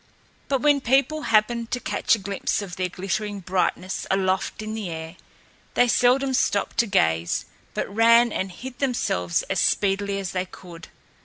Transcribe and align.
But 0.47 0.61
when 0.63 0.81
people 0.81 1.21
happened 1.29 1.69
to 1.69 1.79
catch 1.79 2.15
a 2.15 2.17
glimpse 2.17 2.63
of 2.63 2.75
their 2.75 2.89
glittering 2.89 3.39
brightness, 3.39 4.07
aloft 4.09 4.63
in 4.63 4.73
the 4.73 4.89
air, 4.89 5.15
they 5.75 5.87
seldom 5.87 6.33
stopped 6.33 6.79
to 6.79 6.87
gaze, 6.87 7.45
but 7.75 7.87
ran 7.87 8.31
and 8.31 8.51
hid 8.51 8.79
themselves 8.79 9.43
as 9.43 9.59
speedily 9.59 10.17
as 10.17 10.31
they 10.31 10.47
could. 10.47 10.87